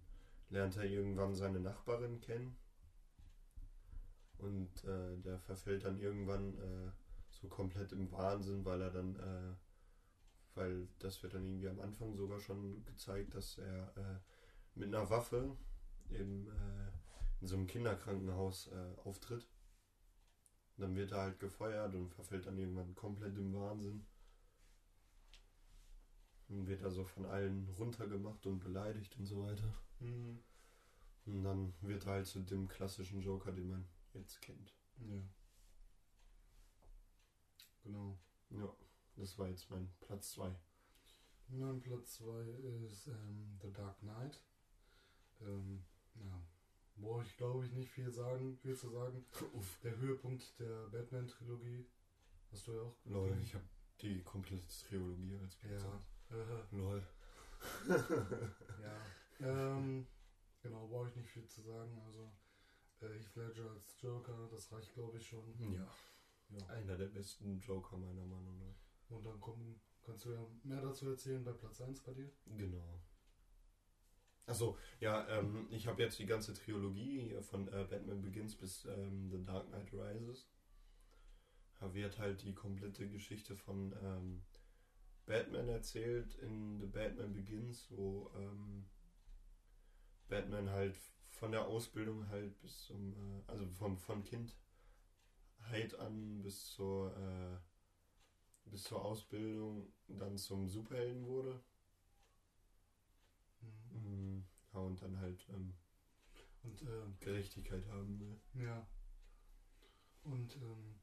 [0.50, 2.56] lernt er irgendwann seine Nachbarin kennen
[4.38, 6.90] und äh, der verfällt dann irgendwann äh,
[7.30, 9.54] so komplett im Wahnsinn, weil er dann, äh,
[10.56, 14.18] weil das wird dann irgendwie am Anfang sogar schon gezeigt, dass er äh,
[14.74, 15.56] mit einer Waffe
[16.10, 16.90] im, äh,
[17.40, 19.46] in so einem Kinderkrankenhaus äh, auftritt.
[20.76, 24.06] Und dann wird er halt gefeuert und verfällt dann irgendwann komplett im Wahnsinn.
[26.48, 29.74] Und wird also von allen runtergemacht und beleidigt und so weiter.
[30.00, 30.38] Mhm.
[31.26, 34.74] Und dann wird er halt zu dem klassischen Joker, den man jetzt kennt.
[35.00, 35.20] Ja.
[37.82, 38.18] Genau.
[38.50, 38.72] Ja,
[39.16, 40.54] das war jetzt mein Platz 2.
[41.48, 42.42] Mein Platz 2
[42.86, 44.42] ist ähm, The Dark Knight.
[45.40, 46.42] Ähm, ja.
[46.96, 49.24] Brauche ich glaube ich nicht viel sagen, viel zu sagen.
[49.52, 49.78] Uff.
[49.82, 51.86] Der Höhepunkt der Batman-Trilogie.
[52.50, 53.64] Hast du ja auch Lol, ich habe
[54.00, 56.36] die komplette Trilogie als Platz Ja.
[56.36, 57.02] Äh, Lol.
[58.82, 59.00] ja.
[59.40, 60.06] Ähm,
[60.62, 61.98] genau, brauche ich nicht viel zu sagen.
[62.06, 62.32] Also
[63.00, 65.54] äh, Heath Ledger als Joker, das reicht glaube ich schon.
[65.74, 65.86] Ja,
[66.50, 66.66] Ja.
[66.68, 68.85] einer der besten Joker meiner Meinung nach.
[69.08, 72.30] Und dann kommen, kannst du ja mehr dazu erzählen bei Platz 1 bei dir.
[72.56, 73.00] Genau.
[74.46, 79.28] Achso, ja, ähm, ich habe jetzt die ganze Trilogie von äh, Batman Begins bis ähm,
[79.30, 80.48] The Dark Knight Rises.
[81.80, 84.42] Da wird halt die komplette Geschichte von ähm,
[85.26, 88.86] Batman erzählt in The Batman Begins, wo ähm,
[90.28, 90.96] Batman halt
[91.28, 97.58] von der Ausbildung halt bis zum, äh, also vom, von Kindheit an bis zur, äh,
[98.66, 101.60] bis zur Ausbildung dann zum Superhelden wurde.
[103.60, 104.00] Mhm.
[104.00, 104.44] Mhm.
[104.72, 105.74] Ja, und dann halt ähm,
[106.62, 108.40] Und ähm, Gerechtigkeit haben will.
[108.54, 108.86] Ja.
[110.24, 110.98] Und ähm,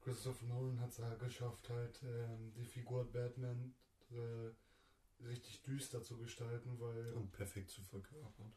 [0.00, 3.74] Christopher Nolan hat es halt geschafft, halt ähm, die Figur Batman
[4.10, 8.52] äh, richtig düster zu gestalten, weil Und perfekt zu verkörpern.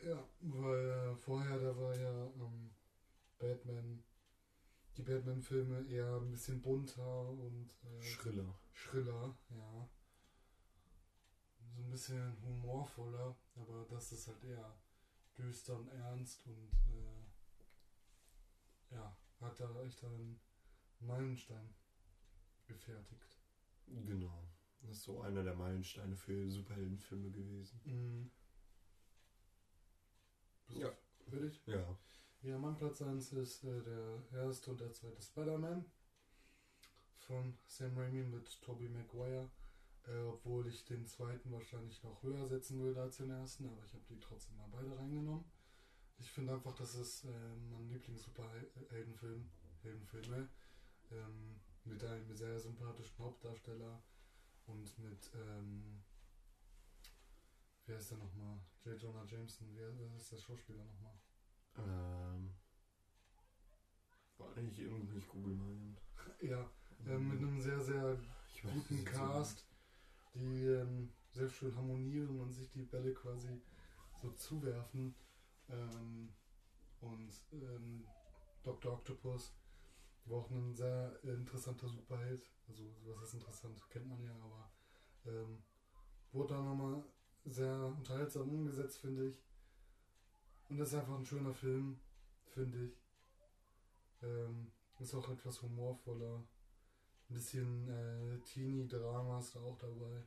[0.00, 2.70] ja, weil äh, vorher da war ja ähm,
[3.38, 4.02] Batman
[4.96, 8.54] die Batman-Filme eher ein bisschen bunter und äh, Schriller.
[8.72, 9.88] schriller, ja.
[11.74, 14.76] So ein bisschen humorvoller, aber das ist halt eher
[15.36, 17.24] düster und ernst und äh,
[18.94, 20.38] ja, hat da echt einen
[21.00, 21.74] Meilenstein
[22.66, 23.38] gefertigt.
[23.86, 24.46] Genau.
[24.82, 27.80] Das ist so einer der Meilensteine für Superheldenfilme gewesen.
[27.84, 28.30] Mhm.
[30.66, 30.90] Bist Ja.
[31.20, 31.62] du fertig?
[31.66, 31.98] Ja.
[32.42, 35.84] Ja, mein Platz 1 ist äh, der erste und der zweite Spider-Man
[37.20, 39.48] von Sam Raimi mit Tobey Maguire.
[40.08, 43.94] Äh, obwohl ich den zweiten wahrscheinlich noch höher setzen würde als den ersten, aber ich
[43.94, 45.44] habe die trotzdem mal beide reingenommen.
[46.18, 49.48] Ich finde einfach, das ist äh, mein Lieblings-Superheldenfilm,
[49.82, 50.48] Heldenfilme,
[51.12, 54.02] ähm, mit einem sehr sympathischen Hauptdarsteller
[54.66, 56.02] und mit, ähm,
[57.86, 58.58] wer ist der nochmal?
[58.84, 59.00] J.
[59.00, 61.14] Jonah Jameson, wer ist der Schauspieler nochmal?
[61.78, 62.31] Ähm.
[64.56, 65.76] Nicht irgendwie nicht Google mal.
[66.40, 66.70] Ja,
[67.06, 68.18] äh, mit einem sehr, sehr
[68.62, 69.66] weiß guten Cast,
[70.34, 73.60] die ähm, sehr schön harmonieren und sich die Bälle quasi
[74.20, 75.14] so zuwerfen.
[75.68, 76.28] Ähm,
[77.00, 78.06] und ähm,
[78.62, 78.92] Dr.
[78.92, 79.54] Octopus
[80.26, 82.48] war auch ein sehr interessanter Superheld.
[82.68, 84.70] Also, was ist interessant, kennt man ja, aber
[85.26, 85.62] ähm,
[86.30, 87.04] wurde da nochmal
[87.44, 89.42] sehr unterhaltsam umgesetzt, finde ich.
[90.68, 91.98] Und das ist einfach ein schöner Film,
[92.44, 93.01] finde ich.
[94.22, 96.44] Ähm, ist auch etwas humorvoller.
[97.28, 100.22] Ein bisschen äh, Teenie-Drama ist da auch dabei.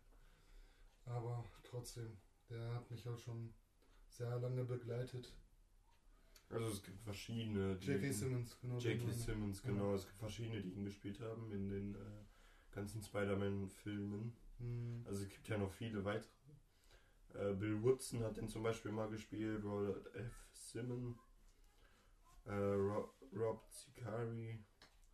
[1.06, 2.18] Aber trotzdem,
[2.50, 3.54] der hat mich auch schon
[4.10, 5.34] sehr lange begleitet.
[6.50, 7.74] Also es gibt verschiedene.
[7.80, 8.12] J.K.
[8.12, 8.78] Simmons, genau.
[8.78, 9.12] J.K.
[9.12, 9.70] Simmons, Ja.
[9.70, 9.94] genau.
[9.94, 12.26] Es gibt verschiedene, die ihn gespielt haben in den äh,
[12.72, 14.36] ganzen Spider-Man-Filmen.
[14.60, 16.30] Hm, Also es gibt ja noch viele weitere.
[17.34, 20.48] Äh, Bill Woodson hat den zum Beispiel mal gespielt, Robert F.
[20.54, 21.20] Simon,
[22.46, 24.60] äh, Rob, Rob Zicari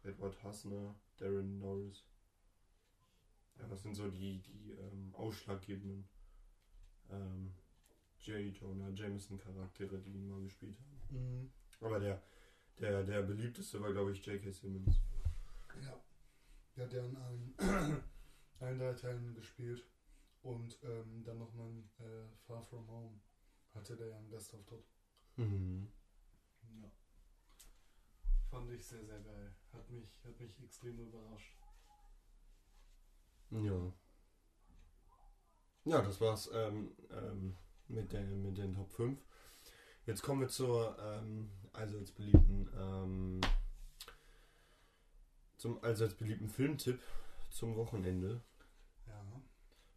[0.03, 2.05] Edward Hassner, Darren Norris.
[3.59, 6.07] Ja, das sind so die, die ähm, ausschlaggebenden
[7.09, 7.53] ähm,
[8.19, 8.55] J.
[8.55, 11.01] Jonah Jameson Charaktere, die ihn mal gespielt haben.
[11.09, 11.51] Mhm.
[11.81, 12.21] Aber der,
[12.79, 14.51] der, der beliebteste war, glaube ich, J.K.
[14.51, 15.01] Simmons.
[15.81, 15.99] Ja.
[16.75, 17.55] Der hat ja in allen,
[18.59, 19.85] allen drei Teilen gespielt.
[20.41, 23.19] Und ähm, dann nochmal äh, Far From Home
[23.73, 24.83] hatte der ja einen Gastauftritt.
[25.35, 25.91] Mhm.
[26.81, 26.91] Ja.
[28.51, 29.55] Fand ich sehr, sehr geil.
[29.71, 31.57] Hat mich, hat mich extrem überrascht.
[33.49, 33.93] Ja.
[35.85, 39.17] Ja, das war's ähm, ähm, mit, der, mit den Top 5.
[40.05, 43.41] Jetzt kommen wir zur ähm, allseits beliebten ähm,
[45.57, 46.99] zum allseits beliebten Filmtipp
[47.51, 48.41] zum Wochenende.
[49.07, 49.41] Ja.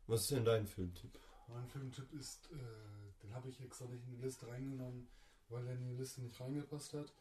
[0.06, 1.18] Was ist denn dein Filmtipp?
[1.48, 5.08] Mein Filmtipp ist, äh, den habe ich extra nicht in die Liste reingenommen,
[5.48, 7.12] weil er in die Liste nicht reingepasst hat.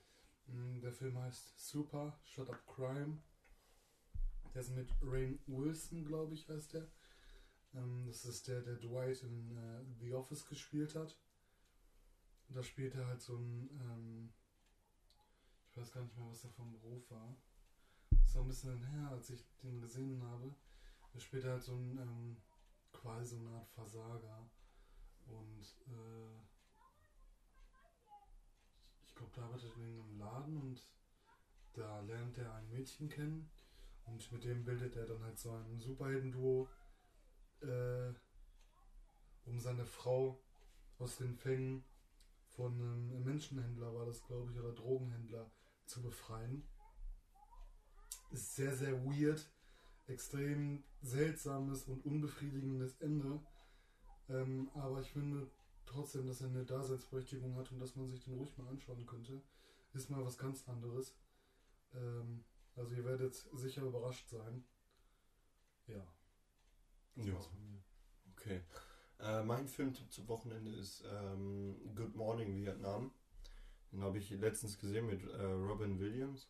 [0.47, 3.21] Mm, Der Film heißt Super Shut Up Crime.
[4.53, 6.87] Der ist mit Rain Wilson, glaube ich, heißt der.
[7.73, 11.17] Ähm, das ist der, der Dwight in äh, The Office gespielt hat.
[12.49, 14.33] Da spielt er halt so ein, ähm,
[15.69, 17.35] ich weiß gar nicht mehr, was der vom Beruf war.
[18.25, 20.55] Ist auch ein bisschen her, als ich den gesehen habe.
[21.13, 22.37] Da spielt halt so ein, ähm,
[22.91, 24.49] quasi so eine Art Versager.
[25.25, 26.39] Und äh,
[29.13, 30.87] ich glaube, da arbeitet er in einem Laden und
[31.73, 33.49] da lernt er ein Mädchen kennen.
[34.05, 36.67] Und mit dem bildet er dann halt so ein Superhelden-Duo,
[37.61, 38.11] äh,
[39.45, 40.41] um seine Frau
[40.97, 41.83] aus den Fängen
[42.55, 45.51] von einem Menschenhändler, war das glaube ich, oder Drogenhändler
[45.85, 46.67] zu befreien.
[48.31, 49.47] Ist sehr, sehr weird.
[50.07, 53.39] Extrem seltsames und unbefriedigendes Ende.
[54.27, 55.49] Ähm, aber ich finde
[55.93, 59.41] trotzdem, dass er eine Daseinsberechtigung hat und dass man sich den ruhig mal anschauen könnte.
[59.93, 61.15] Ist mal was ganz anderes.
[61.93, 62.43] Ähm,
[62.75, 64.65] also ihr werdet sicher überrascht sein.
[65.87, 66.05] Ja.
[67.15, 67.39] Ja.
[68.31, 68.61] Okay.
[69.19, 73.11] Äh, mein Filmtipp zum Wochenende ist ähm, Good Morning Vietnam.
[73.91, 76.49] Den habe ich letztens gesehen mit äh, Robin Williams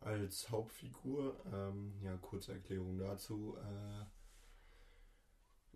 [0.00, 1.44] als Hauptfigur.
[1.52, 3.56] Ähm, ja, kurze Erklärung dazu.
[3.58, 4.04] Äh,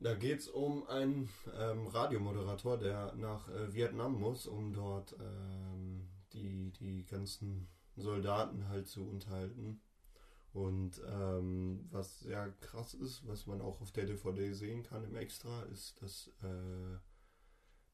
[0.01, 6.09] da geht es um einen ähm, Radiomoderator, der nach äh, Vietnam muss, um dort ähm,
[6.33, 9.83] die, die ganzen Soldaten halt zu unterhalten.
[10.53, 15.15] Und ähm, was sehr krass ist, was man auch auf der DVD sehen kann im
[15.15, 16.99] Extra, ist, dass äh,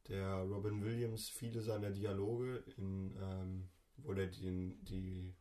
[0.09, 5.35] der Robin Williams viele seiner Dialoge, in, ähm, wo der den, die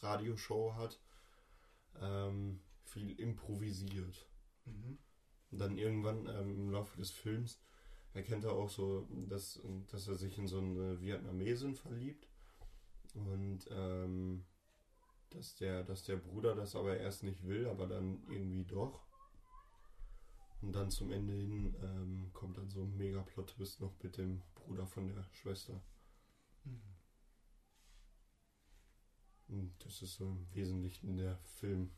[0.00, 1.00] Radioshow hat,
[2.00, 4.26] ähm, viel improvisiert.
[4.64, 4.98] Mhm.
[5.52, 7.60] Und dann irgendwann ähm, im Laufe des Films
[8.14, 9.60] erkennt er auch so, dass,
[9.90, 12.26] dass er sich in so eine Vietnamesin verliebt.
[13.14, 14.44] Und ähm,
[15.30, 19.06] dass, der, dass der Bruder das aber erst nicht will, aber dann irgendwie doch.
[20.62, 24.42] Und dann zum Ende hin ähm, kommt dann so ein mega Plot-Twist noch mit dem
[24.54, 25.82] Bruder von der Schwester.
[26.64, 26.80] Mhm.
[29.48, 31.90] Und das ist so im Wesentlichen der Film.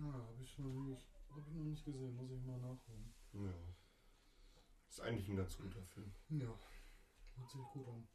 [0.00, 3.14] Ah, habe ich, noch nicht- hab ich noch nicht gesehen, muss ich mal nachholen.
[3.32, 3.52] Ja.
[4.88, 6.12] Ist eigentlich ein ganz guter Film.
[6.30, 6.46] Ja,
[7.36, 8.08] hört sich gut an.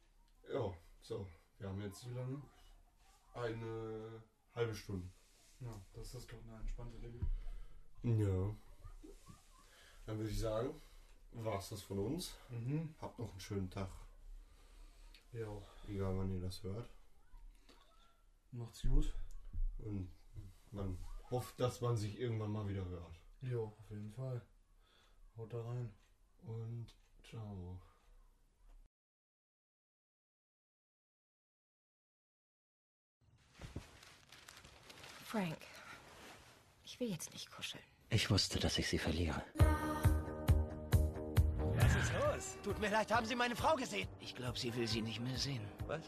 [0.52, 1.26] Ja, so.
[1.58, 2.42] Wir haben jetzt Wie lange?
[3.34, 4.22] eine
[4.54, 5.08] halbe Stunde.
[5.60, 7.20] Ja, das ist doch eine entspannte Länge.
[8.02, 8.54] Ja.
[10.06, 10.80] Dann würde ich sagen,
[11.32, 12.34] war's das von uns.
[12.50, 12.94] Mhm.
[13.00, 13.88] Habt noch einen schönen Tag.
[15.32, 15.48] Ja,
[15.88, 16.88] Egal wann ihr das hört.
[18.52, 19.12] macht's gut.
[19.78, 20.10] Und
[20.70, 20.98] man
[21.34, 23.20] hofft, dass man sich irgendwann mal wieder hört.
[23.40, 24.40] Jo, auf jeden Fall.
[25.36, 25.92] Haut da rein.
[26.44, 26.86] Und
[27.24, 27.80] ciao.
[35.24, 35.56] Frank,
[36.84, 37.82] ich will jetzt nicht kuscheln.
[38.10, 39.42] Ich wusste, dass ich sie verliere.
[41.74, 42.58] Was ist los?
[42.62, 44.08] Tut mir leid, haben Sie meine Frau gesehen?
[44.20, 45.66] Ich glaube, sie will sie nicht mehr sehen.
[45.88, 46.02] Was?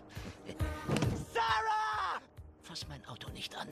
[1.34, 2.22] Sarah!
[2.62, 3.68] Fass mein Auto nicht an.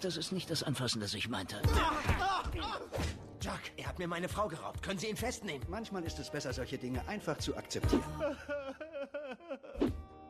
[0.00, 1.60] Das ist nicht das Anfassen, das ich meinte.
[3.40, 4.82] Jack, er hat mir meine Frau geraubt.
[4.82, 5.66] Können Sie ihn festnehmen?
[5.68, 8.02] Manchmal ist es besser, solche Dinge einfach zu akzeptieren.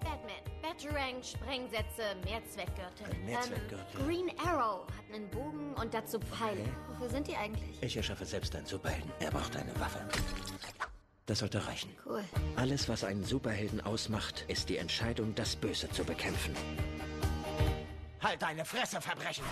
[0.00, 3.06] Batman, Batarang, Sprengsätze, Mehrzweckgürtel.
[3.10, 4.00] Ein Mehrzweckgürtel.
[4.00, 6.64] Ähm, Green Arrow hat einen Bogen und dazu Pfeile.
[6.88, 7.82] Wofür sind die eigentlich?
[7.82, 9.10] Ich erschaffe selbst einen Superhelden.
[9.20, 10.00] Er braucht eine Waffe.
[11.26, 11.90] Das sollte reichen.
[12.06, 12.24] Cool.
[12.56, 16.54] Alles, was einen Superhelden ausmacht, ist die Entscheidung, das Böse zu bekämpfen.
[18.22, 19.44] Halt deine Fresse, Verbrechen!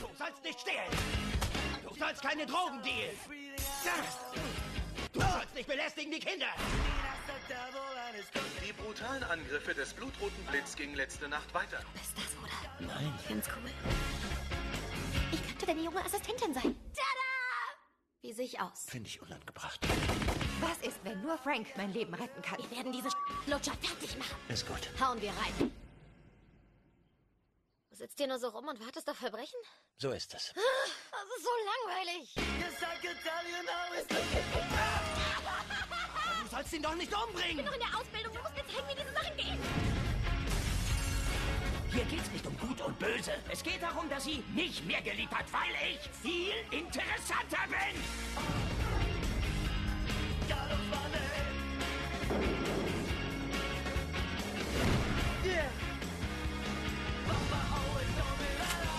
[0.00, 0.90] Du sollst nicht stehlen!
[1.88, 3.16] Du sollst keine Drogen dealen!
[5.12, 6.46] Du sollst nicht belästigen die Kinder!
[8.64, 11.78] Die brutalen Angriffe des blutroten Blitz gingen letzte Nacht weiter.
[11.94, 12.86] Ist das, oder?
[12.86, 13.12] Nein.
[13.18, 13.70] Ich find's cool.
[15.32, 16.76] Ich könnte deine junge Assistentin sein.
[16.94, 17.28] Tada!
[18.22, 18.84] Wie sehe ich aus?
[18.88, 19.80] Finde ich unangebracht.
[20.60, 22.58] Was ist, wenn nur Frank mein Leben retten kann?
[22.58, 23.08] Wir werden diese
[23.46, 24.36] Lutscher fertig machen.
[24.48, 24.88] Ist gut.
[25.00, 25.72] Hauen wir rein.
[27.90, 29.58] Du sitzt hier nur so rum und wartest auf Verbrechen?
[29.98, 30.52] So ist es.
[30.54, 31.50] Das ist so
[31.86, 32.34] langweilig.
[36.42, 37.56] Du sollst ihn doch nicht Ich umbringen!
[37.56, 38.32] bin noch in der Ausbildung.
[38.34, 39.58] Du musst mir zeigen, wie diese Sachen gehen.
[41.92, 43.32] Hier geht's nicht um Gut und Böse.
[43.50, 48.02] Es geht darum, dass sie mich mehr geliebt hat, weil ich viel interessanter bin.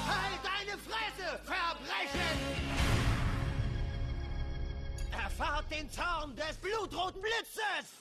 [0.07, 2.37] Halt deine Fresse, Verbrechen!
[5.11, 7.99] Erfahrt den Zorn des blutroten Blitzes!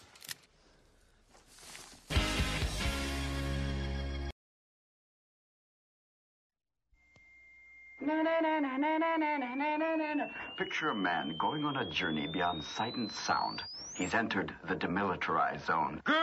[10.57, 13.63] Picture a man going on a journey beyond sight and sound.
[13.99, 16.01] He's entered the demilitarized zone.
[16.05, 16.23] Good morning,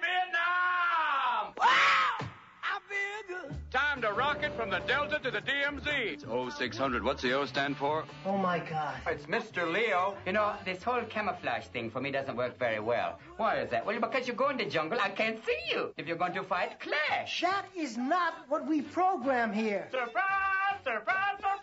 [0.00, 1.52] Vietnam!
[1.60, 2.16] Ah!
[2.62, 3.56] I feel good.
[3.72, 6.24] Time to rocket from the Delta to the DMZ.
[6.30, 7.02] Oh, 0600.
[7.02, 8.04] What's the O stand for?
[8.24, 8.94] Oh my God.
[9.08, 9.66] It's Mr.
[9.70, 10.14] Leo.
[10.26, 13.18] You know, this whole camouflage thing for me doesn't work very well.
[13.36, 13.84] Why is that?
[13.84, 15.92] Well, because you go in the jungle, I can't see you.
[15.96, 17.40] If you're going to fight, clash.
[17.40, 19.88] That is not what we program here.
[19.90, 21.58] Surprise, surprise, surprise!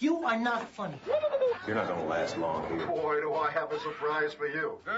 [0.00, 0.98] You are not funny.
[1.66, 2.86] You're not gonna last long here.
[2.86, 4.78] Boy, do I have a surprise for you.
[4.86, 4.94] Good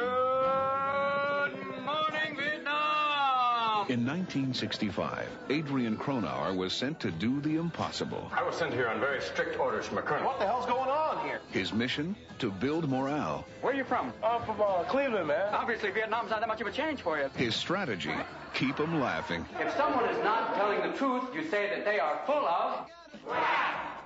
[1.85, 3.87] morning, Vietnam!
[3.89, 8.31] In 1965, Adrian Cronauer was sent to do the impossible.
[8.33, 10.25] I was sent here on very strict orders from a colonel.
[10.25, 11.41] What the hell's going on here?
[11.51, 12.15] His mission?
[12.39, 13.45] To build morale.
[13.61, 14.13] Where are you from?
[14.23, 15.53] I'm from uh, Cleveland, man.
[15.53, 17.29] Obviously, Vietnam's not that much of a change for you.
[17.35, 18.15] His strategy?
[18.55, 19.45] keep them laughing.
[19.59, 22.87] If someone is not telling the truth, you say that they are full of.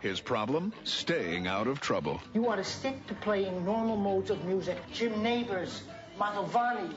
[0.07, 0.73] His problem?
[0.85, 2.21] Staying out of trouble.
[2.33, 4.79] You want to stick to playing normal modes of music.
[4.93, 5.83] Jim Neighbors,
[6.17, 6.95] Mantovani,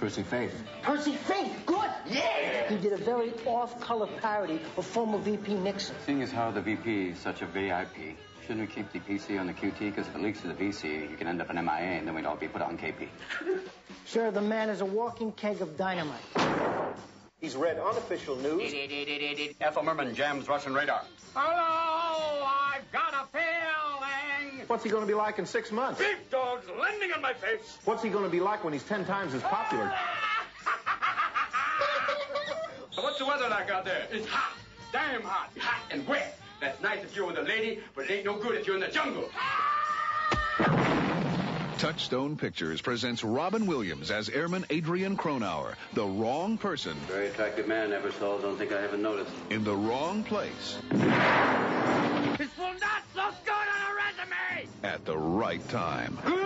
[0.00, 0.60] Percy Faith.
[0.82, 1.52] Percy Faith.
[1.64, 1.88] Good.
[2.08, 2.68] Yeah.
[2.68, 5.94] He did a very off-color parody of former VP Nixon.
[6.04, 9.46] Seeing as how the VP is such a VIP, shouldn't we keep the PC on
[9.46, 9.78] the QT?
[9.78, 12.16] Because if it leaks to the VC, you can end up an MIA, and then
[12.16, 13.06] we'd all be put on KP.
[14.06, 16.18] Sir, the man is a walking keg of dynamite.
[17.40, 18.74] He's read unofficial news.
[19.60, 21.04] Ethel Merman jams Russian radar.
[21.34, 21.89] Hello,
[24.70, 25.98] What's he gonna be like in six months?
[25.98, 27.78] Big dogs landing on my face.
[27.86, 29.92] What's he gonna be like when he's ten times as popular?
[32.92, 34.06] So what's the weather like out there?
[34.10, 34.52] It's hot.
[34.92, 35.50] Damn hot.
[35.58, 36.38] Hot and wet.
[36.60, 38.82] That's nice if you're with a lady, but it ain't no good if you're in
[38.82, 39.30] the jungle.
[41.78, 47.90] Touchstone Pictures presents Robin Williams as Airman Adrian Cronauer, the wrong person Very attractive man,
[47.90, 48.42] Eversole.
[48.42, 49.32] Don't think I haven't noticed.
[49.50, 53.02] in the wrong place This will not
[54.60, 54.84] resume.
[54.84, 56.18] at the right time.
[56.24, 56.40] Good morning,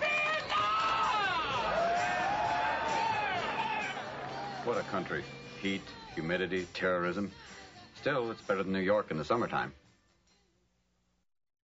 [0.00, 0.54] Vietnam!
[4.64, 5.24] What a country.
[5.60, 5.82] Heat,
[6.14, 7.30] humidity, terrorism.
[7.96, 9.72] Still, it's better than New York in the summertime.